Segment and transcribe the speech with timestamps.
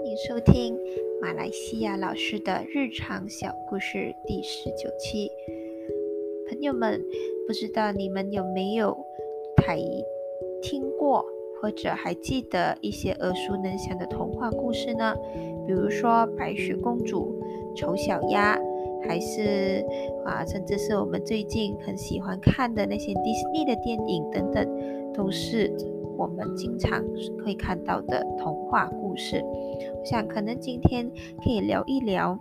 [0.00, 0.74] 欢迎收听
[1.20, 5.30] 马来西亚老师的日常小故事第十九期。
[6.48, 6.98] 朋友们，
[7.46, 8.96] 不知道你们有没有
[9.54, 9.78] 台
[10.62, 11.22] 听过
[11.60, 15.14] 或者还记得一些耳熟能详的童话故事呢？
[15.66, 17.38] 比如说白雪公主、
[17.76, 18.58] 丑小鸭，
[19.06, 19.84] 还是
[20.24, 24.66] 啊，甚至是我们最近很喜欢看的那些迪士尼的电影等等，
[25.12, 25.70] 都是。
[26.18, 27.02] 我们经常
[27.42, 31.10] 会看到的童话故事，我想可能今天
[31.42, 32.38] 可以聊一聊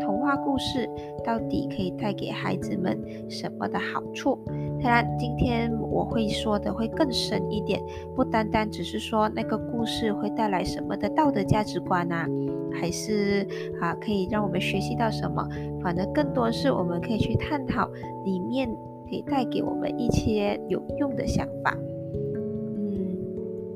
[0.00, 0.90] 童话故事
[1.24, 4.36] 到底可以带给孩子们什么的好处。
[4.82, 7.80] 当然，今天我会说的会更深一点，
[8.16, 12.26] 不单单只是说那个故事会带来什么的道德价值观啊，
[12.72, 13.46] 还是
[13.80, 15.48] 啊可以让我们学习到什么，
[15.80, 17.88] 反而更多是我们可以去探讨
[18.24, 18.68] 里面
[19.08, 21.78] 可以带给我们一些有用的想法。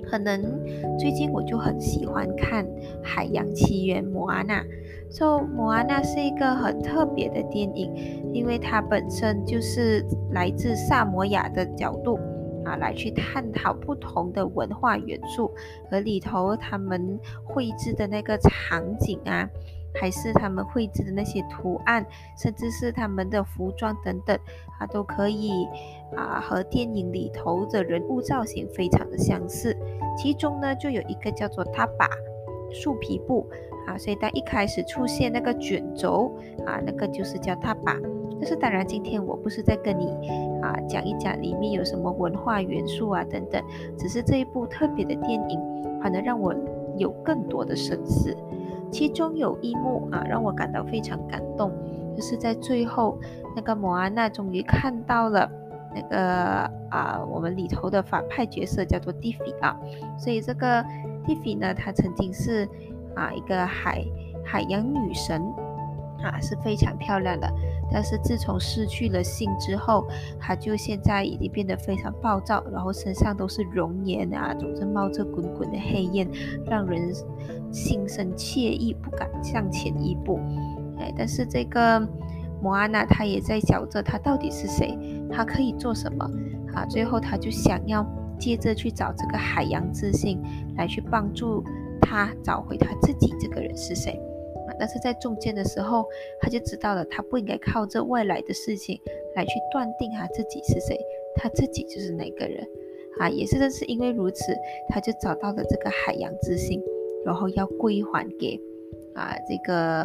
[0.08, 0.40] 可能
[0.98, 2.64] 最近我就很喜欢看
[3.02, 4.64] 《海洋奇缘》摩阿娜，
[5.10, 7.92] 说摩阿娜是一个很特别的电影，
[8.32, 12.18] 因为它本身就是来自萨摩亚的角度
[12.64, 15.50] 啊，来去探讨不同的文化元素，
[15.90, 19.48] 和里头他们绘制的那个场景啊。
[20.00, 22.04] 还是他们绘制的那些图案，
[22.36, 24.38] 甚至是他们的服装等等
[24.78, 25.66] 啊，都可以
[26.14, 29.76] 啊和电影里头的人物造型非常的相似。
[30.16, 32.08] 其中呢，就有一个叫做他把
[32.72, 33.48] 树皮布
[33.86, 36.34] 啊，所以当一开始出现那个卷轴
[36.66, 37.96] 啊，那个就是叫他把。
[38.38, 40.10] 但是当然，今天我不是在跟你
[40.60, 43.64] 啊讲一讲里面有什么文化元素啊等等，
[43.96, 45.58] 只是这一部特别的电影，
[46.02, 46.54] 反而让我
[46.98, 48.36] 有更多的深思。
[48.90, 51.72] 其中有一幕啊，让我感到非常感动，
[52.16, 53.18] 就是在最后，
[53.54, 55.50] 那个摩安娜终于看到了
[55.94, 59.76] 那个啊，我们里头的反派角色叫做蒂菲啊，
[60.18, 60.84] 所以这个
[61.24, 62.68] 蒂菲呢，她曾经是
[63.14, 64.04] 啊一个海
[64.44, 65.42] 海洋女神
[66.26, 67.50] 啊，是非常漂亮的。
[67.90, 70.04] 但是自从失去了性之后，
[70.40, 76.28] 他就现在已经变得非常暴躁，然后身上都是熔岩啊，总是冒着滚滚的黑烟，
[76.66, 77.12] 让人
[77.70, 80.40] 心生惬意，不敢向前一步。
[80.98, 82.00] 哎，但是这个
[82.60, 84.98] 摩安娜她也在想着，她到底是谁？
[85.30, 86.28] 她可以做什么？
[86.74, 88.04] 啊，最后她就想要
[88.38, 90.42] 接着去找这个海洋之心，
[90.76, 91.62] 来去帮助
[92.00, 94.20] 她找回她自己这个人是谁。
[94.78, 96.04] 但是在中间的时候，
[96.40, 98.98] 他就知道了，他不应该靠这外来的事情
[99.34, 100.98] 来去断定他自己是谁，
[101.36, 102.66] 他自己就是哪个人
[103.18, 103.28] 啊？
[103.28, 104.54] 也是正是因为如此，
[104.88, 106.82] 他就找到了这个海洋之心，
[107.24, 108.60] 然后要归还给
[109.14, 110.02] 啊这个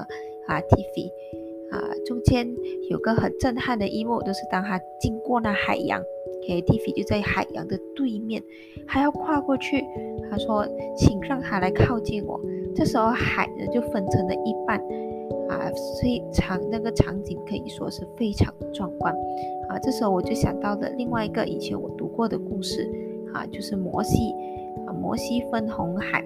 [0.47, 1.09] 啊 Tiffy
[1.71, 1.91] 啊。
[2.05, 2.47] 中间
[2.89, 6.01] 有个很震撼的一幕，就是当他经过那海洋
[6.47, 8.41] ，K.T.V 就在海洋的对面，
[8.87, 9.85] 还要跨过去，
[10.29, 10.65] 他说
[10.97, 12.39] ：“请让他来靠近我。”
[12.75, 14.79] 这时候海呢就分成了一半，
[15.49, 15.69] 啊，
[16.01, 19.13] 非常那个场景可以说是非常壮观，
[19.69, 22.89] 啊，这时候我就想到了另外一个以前我读过的故事，
[23.33, 24.33] 啊，就是摩西，
[24.87, 26.23] 啊，摩西分红海，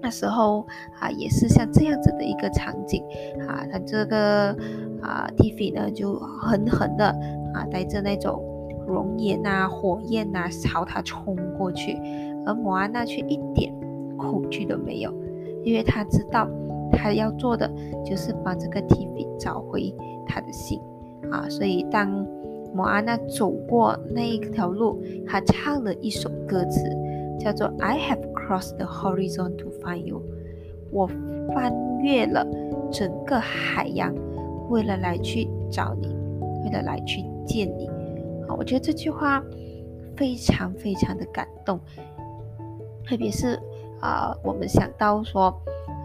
[0.00, 0.66] 那时候
[1.00, 3.02] 啊也是像这样子的一个场景，
[3.48, 4.56] 啊，他这个
[5.02, 7.06] 啊蒂菲呢就狠狠的
[7.52, 8.42] 啊带着那种
[8.86, 11.98] 熔岩啊火焰啊朝他冲过去，
[12.46, 13.74] 而摩安娜却一点
[14.16, 15.12] 恐惧都没有。
[15.64, 16.48] 因为他知道，
[16.92, 17.70] 他要做的
[18.04, 19.94] 就是帮这个 TV 找回
[20.26, 20.78] 他的心
[21.30, 22.26] 啊，所以当
[22.74, 26.80] 摩阿娜走过那一条路，他唱了一首歌词，
[27.38, 30.22] 叫做 "I have crossed the horizon to find you"，
[30.90, 31.08] 我
[31.54, 32.46] 翻越了
[32.92, 34.14] 整个海洋，
[34.68, 36.08] 为了来去找你，
[36.64, 37.88] 为了来去见你。
[38.48, 39.42] 啊，我觉得这句话
[40.16, 41.80] 非常非常的感动，
[43.06, 43.58] 特别是。
[44.04, 45.46] 啊，我们想到说，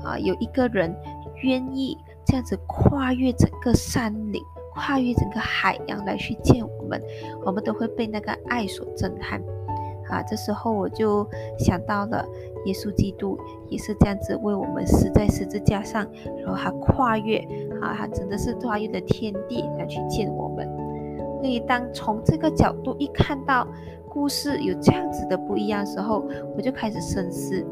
[0.06, 0.96] 啊，有一个人
[1.44, 4.42] 愿意这样子跨越整个山岭，
[4.74, 7.04] 跨越整个海洋来去见我们，
[7.46, 9.42] 我们都会被那个爱所震撼。
[10.10, 11.28] 啊，这时候我就
[11.60, 12.26] 想到了
[12.66, 13.38] 耶稣基督
[13.68, 16.08] 也是这样子为我们死在十字架上，
[16.38, 17.38] 然后他跨越，
[17.82, 20.66] 啊，他真的是跨越了天地来去见我们。
[21.42, 23.68] 所以当从这个角度一看到
[24.10, 26.26] 故事有这样子的不一样时候，
[26.56, 27.64] 我就开始深思。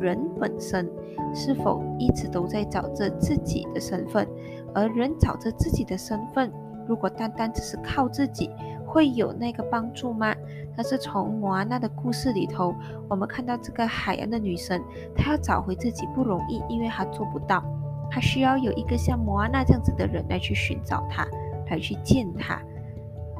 [0.00, 0.88] 人本身
[1.34, 4.26] 是否一直都在找着自己的身份？
[4.74, 6.52] 而人找着自己的身份，
[6.86, 8.50] 如果单单只是靠自己，
[8.86, 10.34] 会有那个帮助吗？
[10.76, 12.74] 但是从摩安娜的故事里头，
[13.08, 14.82] 我们看到这个海洋的女神，
[15.14, 17.64] 她要找回自己不容易，因为她做不到，
[18.10, 21.26] 她需要有一个像摩安娜这样子的人来去寻找她，
[21.70, 22.54] 来去见她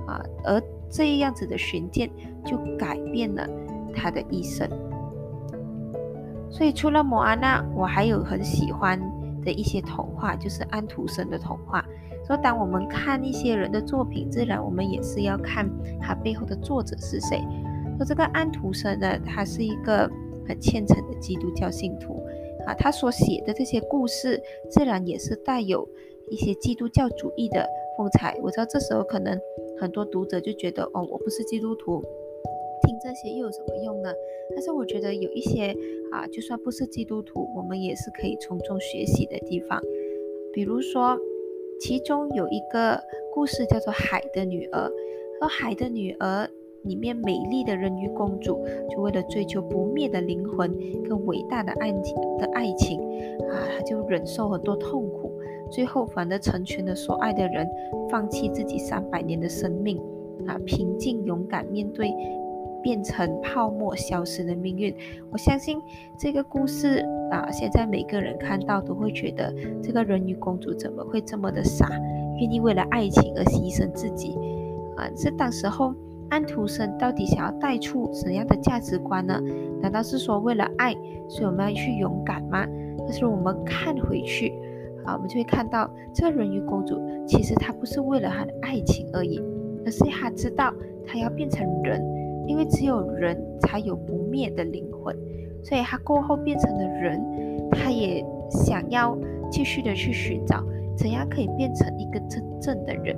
[0.06, 0.24] 啊！
[0.44, 2.10] 而这样子的寻见，
[2.44, 3.46] 就改变了
[3.94, 4.66] 她的一生。
[6.50, 9.00] 所以除了摩安娜，我还有很喜欢
[9.44, 11.84] 的一些童话，就是安徒生的童话。
[12.24, 15.68] 所以当我们看一些人的作品，自然我们也是要看
[16.00, 17.40] 他背后的作者是谁。
[17.96, 20.10] 说这个安徒生呢，他是一个
[20.48, 22.20] 很虔诚的基督教信徒
[22.66, 25.88] 啊，他所写的这些故事，自然也是带有
[26.30, 27.64] 一些基督教主义的
[27.96, 28.36] 风采。
[28.42, 29.38] 我知道这时候可能
[29.80, 32.02] 很多读者就觉得，哦，我不是基督徒。
[32.86, 34.10] 听这些又有什么用呢？
[34.54, 35.74] 但是我觉得有一些
[36.12, 39.82] 啊，就算不是基督徒，我们也是可以从中学习的地方。
[40.52, 41.18] 比如说，
[41.80, 42.98] 其中有一个
[43.34, 44.88] 故事叫做《海的女儿》。
[45.38, 46.44] 说《海的女儿》
[46.88, 50.74] 里面美丽的人鱼公主，就为了追求不灭的灵魂
[51.04, 52.98] 跟伟大的爱情的爱情
[53.50, 55.30] 啊，她就忍受很多痛苦，
[55.70, 57.68] 最后反而成全了所爱的人，
[58.08, 59.98] 放弃自己三百年的生命
[60.46, 62.10] 啊，平静勇敢面对。
[62.82, 64.94] 变成泡沫消失的命运，
[65.30, 65.78] 我相信
[66.18, 71.88] 这个故事啊，现在每个人看到都会觉得这个人鱼公主怎么会这么的傻，
[72.40, 74.38] 愿意为了爱情而牺牲自己
[74.96, 75.08] 啊？
[75.16, 75.94] 这当时候
[76.28, 79.40] 安徒生到底想要带出怎样的价值观呢？
[79.80, 80.94] 难道是说为了爱，
[81.28, 82.66] 所以我们要去勇敢吗？
[82.98, 84.52] 但是我们看回去
[85.04, 89.40] 啊，我们就会看到这个人鱼公主其实她不是为了她的爱情而已，
[89.84, 90.72] 而是她知道
[91.06, 92.15] 她要变成人。
[92.46, 95.16] 因为只有人才有不灭的灵魂，
[95.64, 97.20] 所以他过后变成了人，
[97.70, 99.16] 他也想要
[99.50, 100.64] 继续的去寻找
[100.96, 103.16] 怎样可以变成一个真正的人。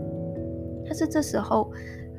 [0.84, 1.70] 但是这时候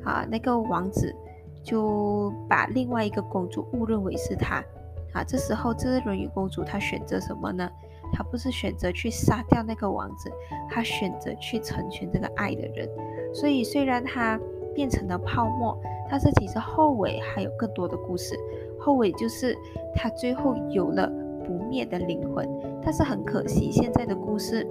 [0.04, 1.14] 啊，那个王子
[1.62, 4.64] 就把另外一个公主误认为是他
[5.12, 5.24] 啊。
[5.24, 7.68] 这时候这个人鱼公主她选择什么呢？
[8.12, 10.30] 她不是选择去杀掉那个王子，
[10.68, 12.88] 她选择去成全这个爱的人。
[13.34, 14.40] 所以虽然她
[14.80, 15.78] 变成了泡沫。
[16.10, 18.34] 但是其实后尾还有更多的故事，
[18.78, 19.54] 后尾就是
[19.94, 21.06] 他最后有了
[21.44, 22.48] 不灭的灵魂，
[22.82, 24.66] 但是很可惜现在的故事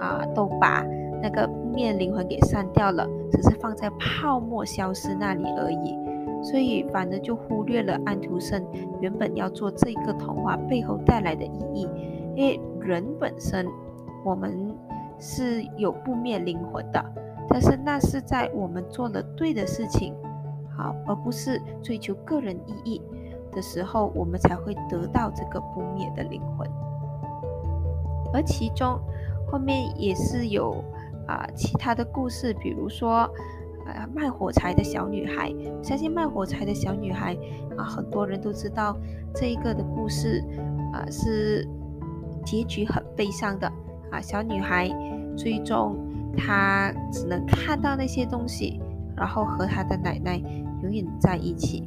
[0.00, 0.82] 啊都把
[1.22, 5.94] 那个不灭灵魂给删掉了，只是放在泡沫消失那里而已，
[6.42, 8.64] 所以反正就忽略了安徒生
[9.00, 11.88] 原本要做这个童话背后带来的意义，
[12.34, 13.66] 因为人本身
[14.24, 14.74] 我们
[15.20, 17.04] 是有不灭灵魂的，
[17.50, 20.14] 但是那是在我们做了对的事情。
[20.76, 23.02] 好，而不是追求个人意义
[23.52, 26.66] 的时候，我们才会得到这个不灭的灵魂。
[28.32, 28.98] 而其中
[29.50, 30.82] 后面也是有
[31.26, 33.28] 啊其他的故事，比如说
[33.84, 35.52] 啊卖火柴的小女孩。
[35.82, 37.36] 相信卖火柴的小女孩
[37.76, 38.96] 啊，很多人都知道
[39.34, 40.42] 这一个的故事
[40.94, 41.68] 啊是
[42.44, 43.66] 结局很悲伤的
[44.10, 44.20] 啊。
[44.20, 44.88] 小女孩
[45.36, 45.98] 最终
[46.36, 48.80] 她只能看到那些东西。
[49.16, 50.40] 然后和他的奶奶
[50.82, 51.84] 永远在一起。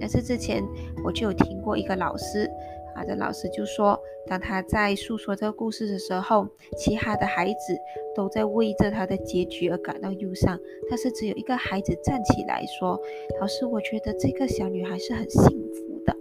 [0.00, 0.64] 但是之前
[1.04, 2.50] 我就有听过一个老师
[2.94, 6.48] 啊，这老师就说，当他在诉说这个故事的时候，
[6.78, 7.76] 其他的孩子
[8.16, 12.98] 都在为着他的结局而感到忧伤，但是只有一个孩子站起来说
[13.38, 16.16] ：“老师，我觉得这个小女孩是很幸福的。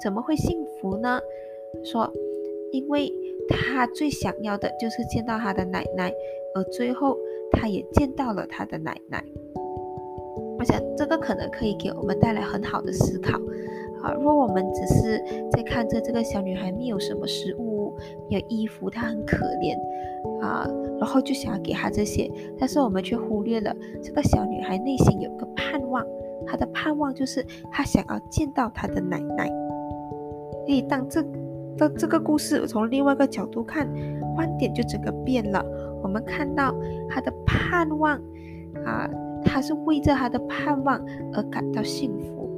[0.00, 1.18] 怎么会幸福呢？
[1.82, 2.08] 说，
[2.70, 3.12] 因为
[3.48, 6.12] 她最想要的就是见到她的奶奶，
[6.54, 7.16] 而最后。”
[7.56, 9.22] 他也见到了他的奶奶，
[10.58, 13.38] 我想这个可能可以给我们带来很好的思考
[14.02, 14.12] 啊。
[14.12, 15.22] 如果我们只是
[15.52, 17.96] 在看着这个小女孩没有什么食物、
[18.28, 19.78] 没有衣服，她很可怜
[20.42, 23.72] 啊，然后就想要给她这些，但是我们却忽略了
[24.02, 26.04] 这个小女孩内心有个盼望，
[26.44, 29.48] 她的盼望就是她想要见到她的奶奶。
[30.66, 31.22] 所以当这
[31.76, 33.88] 的这个故事从另外一个角度看，
[34.34, 35.64] 观点就整个变了。
[36.02, 36.74] 我们看到
[37.08, 38.16] 他的盼望
[38.84, 39.08] 啊，
[39.44, 41.00] 他是为着他的盼望
[41.32, 42.50] 而感到幸福，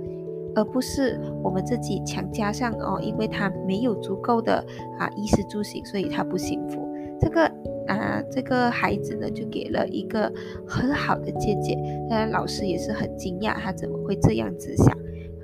[0.55, 4.65] 而不是我们自己强加上哦，因为他没有足够的
[4.99, 6.85] 啊衣食住行，所以他不幸福。
[7.21, 7.47] 这个
[7.87, 10.31] 啊，这个孩子呢，就给了一个
[10.67, 11.75] 很好的见解。
[12.11, 14.89] 当然，老师也是很惊讶，他怎么会这样子想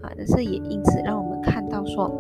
[0.03, 0.13] 啊？
[0.17, 2.11] 但是也因此让我们看到说，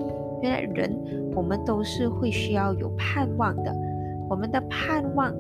[0.43, 3.75] 原来人我们都是会需要有盼望的，
[4.29, 5.33] 我们的盼望。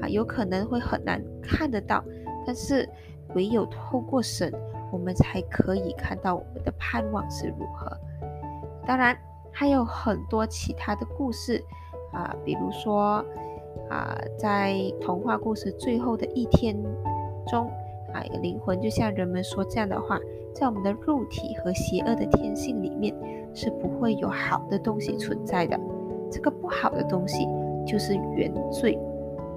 [0.00, 2.04] 啊，有可能会很难看得到，
[2.46, 2.88] 但是
[3.34, 4.48] 唯有透过神，
[4.92, 7.90] 我们才可以看到我们的盼望是如何。
[8.86, 9.18] 当然，
[9.50, 11.60] 还有很多其他的故事
[12.12, 13.24] 啊，比如说
[13.90, 16.76] 啊，在童话故事最后的一天
[17.48, 17.66] 中，
[18.14, 20.16] 啊，灵魂就像人们说这样的话，
[20.54, 23.12] 在我们的肉体和邪恶的天性里面
[23.54, 25.78] 是不会有好的东西存在的。
[26.30, 27.46] 这个不好的东西
[27.86, 28.98] 就是原罪。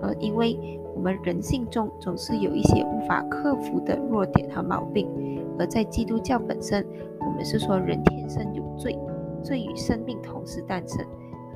[0.02, 0.58] 呃，因为
[0.96, 5.08] 我们人性中总是有一些无法克服的弱点和毛病，
[5.60, 6.86] 而在基督教本身，
[7.20, 8.98] 我们是说人天生有罪，
[9.44, 11.06] 罪与生命同时诞生。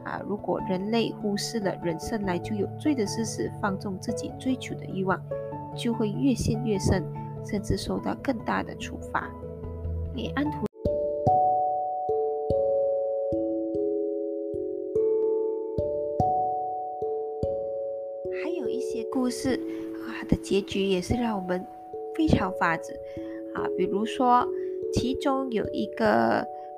[0.04, 5.20] 啊，如果人类忽视了人生来就有罪的事实，放纵自己追求的欲望，
[5.75, 7.04] 就会越陷越深，
[7.44, 9.27] 甚至受到更大的处罚。
[10.13, 10.75] 给安徒。
[19.12, 19.60] 故事
[20.08, 21.66] 啊，的结局也是让我们
[22.16, 22.94] 非常发指
[23.54, 24.48] 啊，比如说
[24.94, 26.08] 其中有一个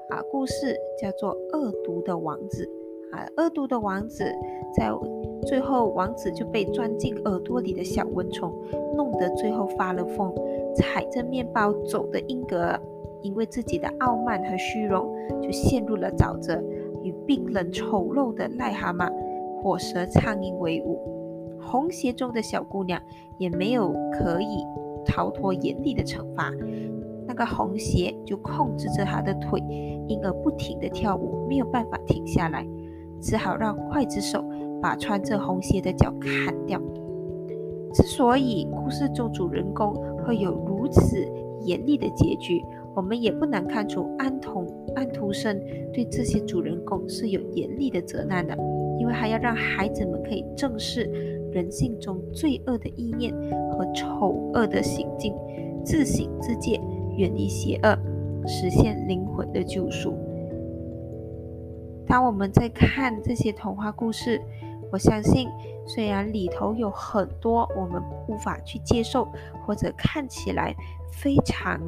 [0.10, 2.64] 啊故事叫做《恶毒的王子》。
[3.10, 4.26] 啊，恶毒的王子
[4.76, 4.92] 在
[5.46, 8.54] 最后，王子就被钻进耳朵里的小蚊虫
[8.98, 10.36] 弄得最后发了疯。
[10.76, 12.78] 踩着面包走的英格，
[13.22, 15.10] 因为自己的傲慢和虚荣，
[15.42, 16.62] 就陷入了沼泽，
[17.02, 19.10] 与冰冷丑陋的癞蛤蟆、
[19.64, 21.17] 火蛇、苍蝇为伍。
[21.70, 23.02] 红鞋中的小姑娘
[23.38, 24.64] 也没有可以
[25.06, 26.50] 逃脱严厉的惩罚，
[27.28, 29.60] 那个红鞋就控制着她的腿，
[30.08, 32.66] 因而不停地跳舞，没有办法停下来。
[33.20, 34.44] 只好让刽子手
[34.82, 36.80] 把穿着红鞋的脚砍掉。
[37.94, 39.94] 之所以故事中主人公
[40.24, 41.28] 会有如此
[41.62, 42.64] 严厉的结局，
[42.96, 45.60] 我们也不难看出安童安徒生
[45.92, 48.56] 对这些主人公是有严厉的责难的，
[49.00, 51.10] 因为还要让孩子们可以正视
[51.58, 53.34] 人性中罪恶的意念
[53.72, 55.34] 和丑恶的行径，
[55.84, 56.80] 自省自戒，
[57.18, 57.98] 远离邪恶，
[58.46, 60.14] 实现灵魂的救赎。
[62.06, 64.40] 当我们在看这些童话故事，
[64.92, 65.50] 我相信，
[65.88, 69.28] 虽然里头有很多我们无法去接受，
[69.66, 70.76] 或者看起来
[71.12, 71.82] 非常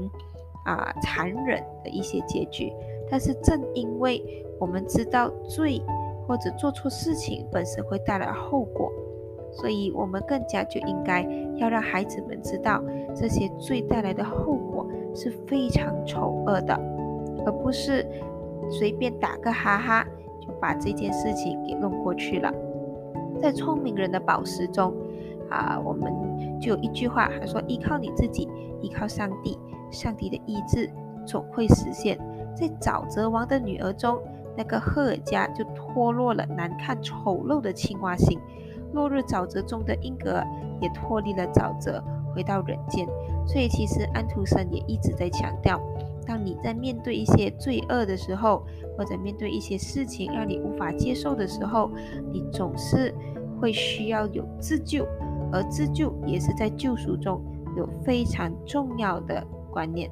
[0.65, 2.73] 啊残忍的一些结局，
[3.07, 5.79] 但是正因为我们知道罪
[6.27, 8.91] 或者做错事情本身会带来后果，
[9.51, 11.21] 所以我们更加就应该
[11.57, 12.83] 要让孩子们知道，
[13.15, 16.73] 这些罪带来的后果是非常丑恶的，
[17.45, 18.05] 而不是。
[18.71, 20.05] 随便打个哈哈，
[20.39, 22.53] 就把这件事情给弄过去了。
[23.41, 24.93] 在聪明人的宝石中，
[25.49, 26.13] 啊，我们
[26.61, 28.47] 就有一句话，还说：“依靠你自己，
[28.79, 29.57] 依靠上帝，
[29.89, 30.87] 上帝的意志
[31.25, 32.15] 总会实现。”
[32.53, 34.19] 在沼泽王的女儿中，
[34.55, 38.37] 那个赫尔加就脱落了难看丑陋的青蛙形；
[38.93, 40.47] 落入沼泽中的英格尔
[40.81, 42.03] 也脱离了沼泽，
[42.33, 43.07] 回到人间。
[43.45, 45.79] 所以，其实安徒生也一直在强调。
[46.25, 48.63] 当你在面对一些罪恶的时候，
[48.95, 51.89] 或者面对一些事情让你无法接受的时候，
[52.31, 53.13] 你总是
[53.59, 55.07] 会需要有自救，
[55.51, 57.41] 而自救也是在救赎中
[57.75, 60.11] 有非常重要的观念。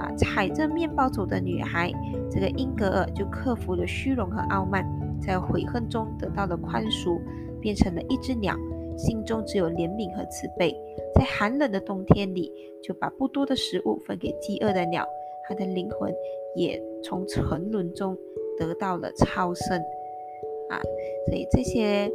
[0.00, 1.92] 啊，踩着面包走的女孩，
[2.28, 4.84] 这个英格尔就克服了虚荣和傲慢，
[5.20, 7.20] 在悔恨中得到了宽恕，
[7.62, 8.54] 变成了一只鸟，
[8.98, 10.74] 心中只有怜悯和慈悲。
[11.14, 12.52] 在寒冷的冬天里，
[12.82, 15.06] 就把不多的食物分给饥饿的鸟。
[15.48, 16.12] 他的灵魂
[16.54, 18.16] 也从沉沦中
[18.58, 19.76] 得到了超生
[20.70, 20.80] 啊！
[21.26, 22.10] 所以这些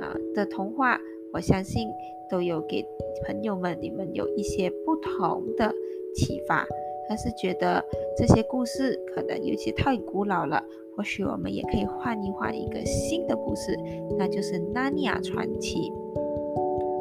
[0.00, 0.98] 啊的童话，
[1.32, 1.88] 我相信
[2.28, 2.84] 都有给
[3.24, 5.72] 朋友们你们有一些不同的
[6.14, 6.66] 启发。
[7.08, 7.84] 但是觉得
[8.16, 10.60] 这些故事可能有些太古老了，
[10.96, 13.78] 或许我们也可以换一换一个新的故事，
[14.18, 15.90] 那就是《纳尼亚传奇》。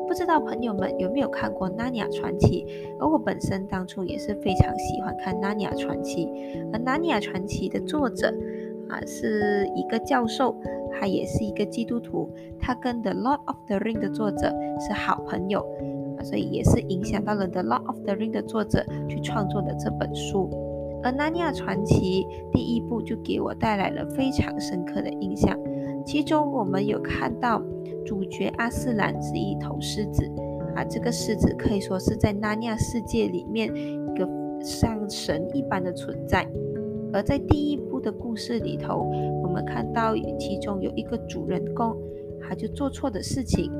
[0.07, 2.65] 不知道朋友们有没有看过《纳尼亚传奇》？
[2.99, 6.25] 而我本身当初也是非常喜欢看《纳尼亚传奇》。
[6.73, 8.27] 而《纳尼亚传奇》的作者
[8.89, 10.55] 啊是一个教授，
[10.91, 15.65] 他也是一个基督徒，他跟《The Lord of the Ring》的作者是好朋友，
[16.21, 20.49] 所以也是影响到了《The Lord of the Ring》的作者去创作的这本书。
[21.05, 25.55] 而《纳尼亚传奇》第一部就给我带来了非常深刻的印象。
[26.03, 27.61] 其中我们有看到
[28.03, 30.25] 主角阿斯兰是一头狮子
[30.75, 34.27] 啊，这个狮子可以说是在纳尼亚世界里面一个
[34.59, 36.43] 像神一般的存在。
[37.13, 39.07] 而在第一部的故事里头，
[39.43, 41.95] 我们看到其中有一个主人公，
[42.41, 43.71] 他就做错的事情，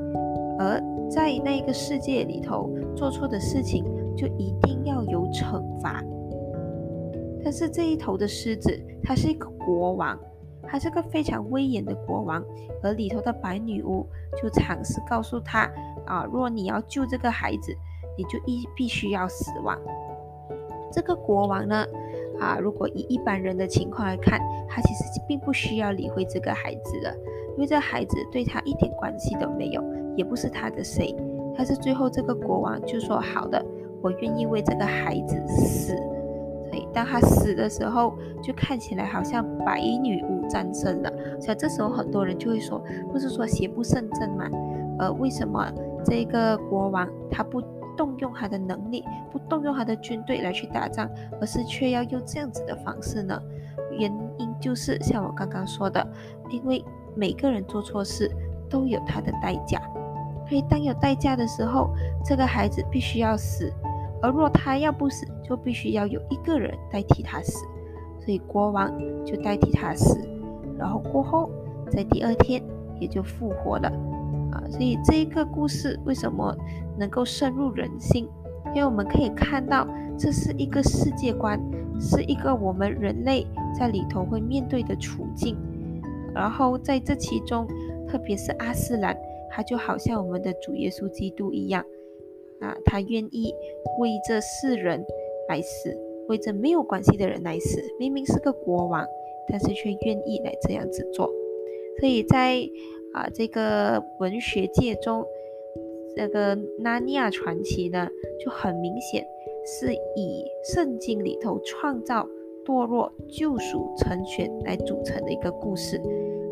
[0.60, 0.80] 而
[1.10, 3.84] 在那个世界里头做错的事情
[4.16, 6.00] 就一定要有惩罚。
[7.46, 10.18] 但是这一头的狮子，他是一个国王。
[10.68, 12.44] 他是个非常威严的国王，
[12.82, 14.04] 而里头的白女巫
[14.42, 15.70] 就尝试告诉他：
[16.06, 17.72] 啊，若你要救这个孩子，
[18.18, 19.78] 你就一必须要死亡。
[20.90, 21.86] 这个国王呢，
[22.40, 27.16] 啊，如果以一般人的情况来看，他其实并不需要理会这个孩子的，
[27.54, 29.80] 因为这孩子对他一点关系都没有，
[30.16, 31.14] 也不是他的谁。
[31.56, 33.64] 但是最后这个国王就说：好的，
[34.02, 35.96] 我愿意为这个孩子死。
[36.92, 41.12] 当他死的时候，就看起来好像白衣女巫战胜了。
[41.40, 44.48] 所以这时候很多人就会说，不是说邪不胜正吗？
[44.98, 45.70] 呃，为什么
[46.04, 47.62] 这个国王他不
[47.96, 51.08] 动用他的能力，不动用他的军队来去打仗，
[51.40, 53.40] 而是却要用这样子的方式呢？
[53.98, 56.06] 原因就是像我刚刚说的，
[56.50, 58.30] 因为每个人做错事
[58.68, 59.80] 都有他的代价，
[60.48, 61.90] 所以当有代价的时候，
[62.24, 63.72] 这个孩子必须要死，
[64.22, 67.64] 而若他要不死，就必须要有一个人代替他死，
[68.18, 68.92] 所以国王
[69.24, 70.18] 就代替他死，
[70.78, 71.50] 然后过后
[71.90, 72.62] 在第二天
[72.98, 73.88] 也就复活了。
[74.52, 76.56] 啊所以这一个故事为什么
[76.98, 78.28] 能够深入人心？
[78.74, 79.86] 因为我们可以看到，
[80.18, 81.60] 这是一个世界观，
[82.00, 83.46] 是一个我们人类
[83.78, 85.56] 在里头会面对的处境。
[86.34, 87.66] 然后在这其中，
[88.06, 89.16] 特别是阿斯兰，
[89.50, 91.82] 他就好像我们的主耶稣基督一样，
[92.60, 93.54] 啊，他愿意
[93.98, 95.04] 为这世人
[95.48, 95.96] 来死，
[96.28, 97.80] 为这没有关系的人来死。
[97.98, 99.04] 明明是个国王，
[99.48, 101.30] 但是却愿意来这样子做。
[101.98, 102.58] 所以在
[103.14, 105.24] 啊，这个文学界中，
[106.14, 108.08] 这个《纳尼亚传奇》呢，
[108.44, 109.24] 就很明显
[109.64, 110.44] 是以
[110.74, 112.28] 圣经里头创造、
[112.64, 115.96] 堕落、救赎、成全来组成的一个故事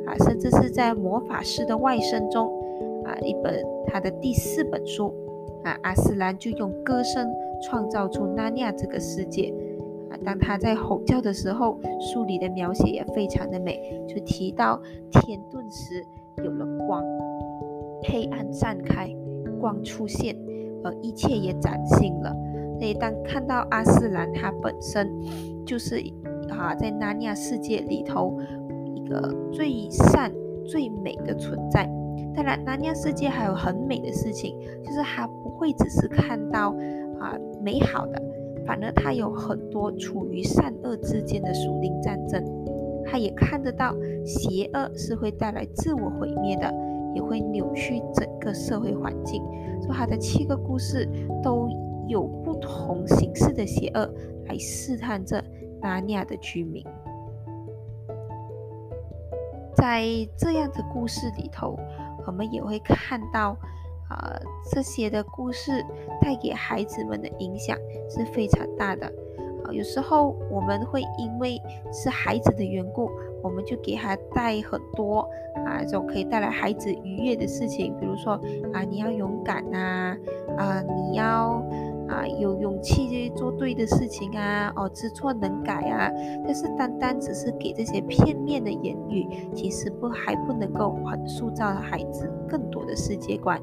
[0.07, 2.47] 啊，甚至是在《魔法师的外甥》中
[3.05, 5.13] 啊，一本他的第四本书
[5.65, 7.29] 啊，阿斯兰就用歌声
[7.63, 9.53] 创造出纳尼亚这个世界
[10.11, 10.19] 啊。
[10.25, 16.05] 当他在吼叫的时候，书里的描写也非常的美，就提到天顿时。
[16.39, 17.05] 有了光，
[18.03, 19.09] 黑暗散开，
[19.61, 20.37] 光出现，
[20.83, 22.35] 而一切也崭新了。
[22.77, 25.09] 所以，当看到阿斯兰，他本身
[25.65, 26.03] 就是
[26.51, 28.37] 啊，在纳尼亚世界里头
[28.97, 30.33] 一个最善、
[30.67, 31.89] 最美的存在。
[32.37, 36.71] 当然，纳尼亚世界还有很美的事情，就是他不会只是看到
[37.21, 38.21] 啊美好的，
[38.67, 42.45] 反而他有很多处于善恶之间的属灵战争。
[43.07, 46.73] 他也看得到，邪恶是会带来自我毁灭的，
[47.15, 49.43] 也会扭曲整个社会环境。
[49.83, 51.09] 说他的七个故事
[51.43, 51.69] 都
[52.09, 54.11] 有不同形式的邪恶
[54.47, 55.43] 来试探着
[55.81, 56.85] 纳尼亚的居民。
[59.77, 60.07] 在
[60.37, 61.79] 这样的故事里头，
[62.27, 63.57] 我们也会看到，
[64.09, 64.39] 啊，
[64.71, 65.85] 这些的故事
[66.21, 67.77] 带给孩子们的影响
[68.09, 69.13] 是非常大的。
[69.73, 71.61] 有时候我们会因为
[71.91, 73.11] 是孩子的缘故，
[73.43, 75.27] 我们就给他带很多
[75.67, 78.35] 啊，这种可以带来孩子愉悦的事情，比如说
[78.75, 80.17] 啊，你要勇敢呐，
[80.59, 81.65] 啊，你要
[82.15, 86.11] 啊有勇气去做对的事情啊，哦，知错能改啊。
[86.45, 93.61] 但是单单只是给这些片面的言语，其实不还不能够很塑造孩子更多的世界观。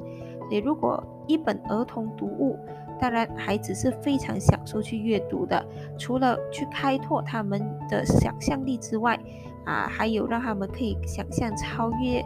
[0.50, 2.58] 所以，如果一本儿童读物，
[3.00, 5.66] 当然，孩子是非常享受去阅读的。
[5.98, 7.60] 除了去开拓他们
[7.90, 9.18] 的想象力之外，
[9.66, 12.24] 啊，还有让他们可以想象超越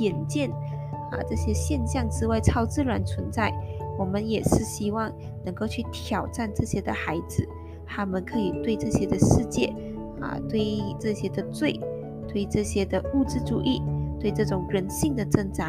[0.00, 3.52] 眼见啊这些现象之外超自然存在。
[3.98, 5.10] 我们也是希望
[5.44, 7.46] 能够去挑战这些的孩子，
[7.86, 9.72] 他们可以对这些的世界
[10.20, 11.80] 啊，对这些的罪，
[12.28, 13.82] 对这些的物质主义，
[14.20, 15.68] 对这种人性的挣扎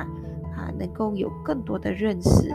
[0.56, 2.54] 啊，能够有更多的认识。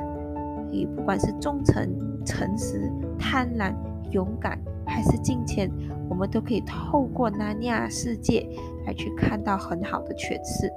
[0.71, 3.75] 你不管是忠诚、诚实、贪婪、
[4.11, 5.71] 勇敢，还是金钱，
[6.09, 8.49] 我们都可以透过纳尼亚世界
[8.87, 10.73] 来去看到很好的诠释。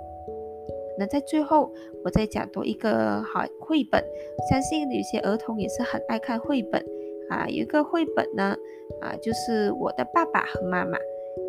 [0.98, 1.72] 那在最后，
[2.04, 4.04] 我再讲多一个好绘本，
[4.50, 6.84] 相信有些儿童也是很爱看绘本
[7.30, 7.48] 啊。
[7.48, 8.56] 有一个绘本呢，
[9.02, 10.98] 啊，就是我的爸爸和妈妈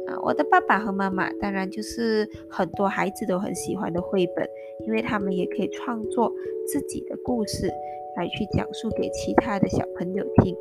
[0.09, 4.49] 啊，我的爸爸和妈妈，当然就是很多孩子都很喜欢的绘本，
[4.87, 6.33] 因为他们也可以创作
[6.67, 7.71] 自己的故事。
[8.17, 10.57] 来去讲述给其他的小朋友听，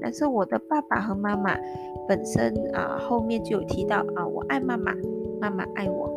[0.00, 1.54] 但是我的爸爸和妈妈
[2.08, 4.94] 本身啊，后面就有提到啊，我爱妈妈，
[5.38, 6.07] 妈妈爱我。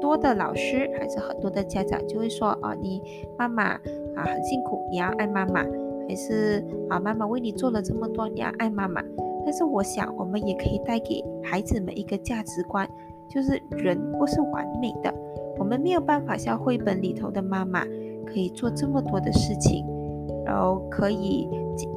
[0.00, 3.02] 多的老师还是很多的家长就会说啊，你
[3.38, 5.64] 妈妈啊很辛苦，你要爱妈妈，
[6.08, 9.02] 还是啊妈妈为你做了这么多，你要爱妈妈。
[9.44, 12.88] 但是我想，我们也可以带给孩子们一个价值观，
[13.28, 15.12] 就是人不是完美的，
[15.58, 17.84] 我们没有办法像绘本里头的妈妈。
[18.26, 19.84] 可以做这么多的事情，
[20.44, 21.48] 然后可以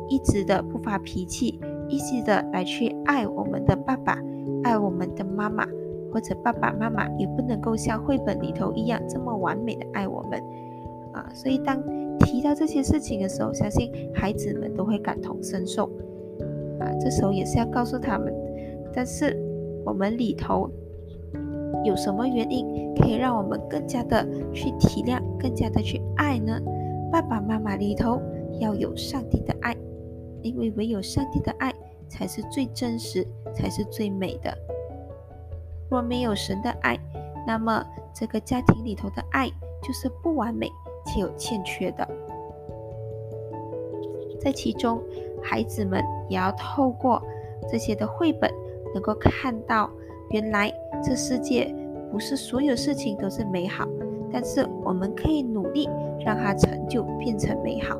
[0.07, 4.21] 一直的不发脾气，一直的来去爱我们的爸爸，
[4.63, 5.65] 爱我们的妈妈，
[6.11, 10.41] 或者爸爸妈妈也不能够像绘本里头一样这么完美的爱我们
[11.13, 11.29] 啊。
[11.33, 11.81] 所以当
[12.19, 15.85] 提到这些事情的时候，相信孩子们都会感同身受
[16.79, 16.91] 啊。
[16.99, 18.33] 这时候也是要告诉他们，
[18.93, 19.37] 但是
[19.85, 20.69] 我们里头。
[21.83, 26.59] 有什么原因可以让我们更加的去体谅、更加的去爱呢？
[27.11, 28.19] 爸爸妈妈里头
[28.59, 29.75] 要有上帝的爱，
[30.41, 31.73] 因为唯有上帝的爱
[32.07, 34.57] 才是最真实、才是最美的。
[35.89, 36.97] 若没有神的爱，
[37.45, 39.47] 那么这个家庭里头的爱
[39.81, 40.71] 就是不完美
[41.05, 42.07] 且有欠缺的。
[44.39, 45.01] 在其中，
[45.41, 47.21] 孩子们也要透过
[47.69, 48.51] 这些的绘本，
[48.93, 49.89] 能够看到
[50.29, 50.71] 原来
[51.03, 51.73] 这世界
[52.11, 53.87] 不是所有事情都是美好，
[54.31, 55.89] 但是我们可以努力
[56.25, 57.97] 让它成就变成美好。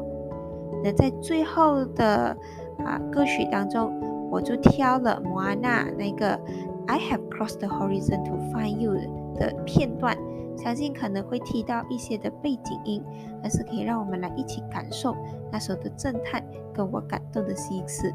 [0.84, 2.38] 那在最后的
[2.86, 3.91] 啊歌曲当中，
[4.30, 6.39] 我就挑了摩安娜那个
[6.88, 8.93] I have crossed the horizon to find you
[9.36, 10.17] 的片段。
[10.58, 13.04] 相信可能会提到一些的背景音，
[13.43, 15.15] 但是可以让我们来一起感受
[15.52, 18.12] 那首的震撼跟我感动的心思。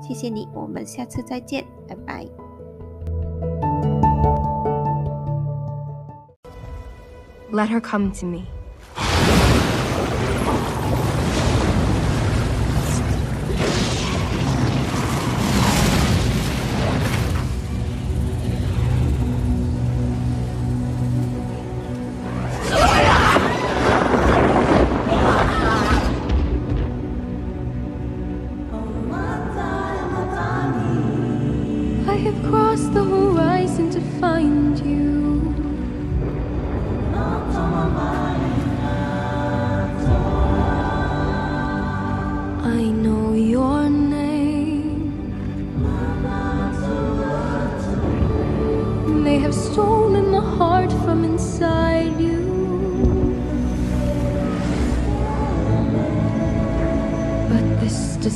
[0.00, 2.26] 谢谢你，我们下次再见，拜拜。
[7.52, 8.44] Let her come to me.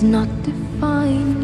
[0.03, 1.41] not defined.